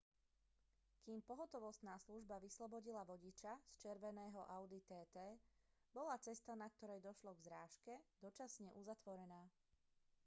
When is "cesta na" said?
6.25-6.65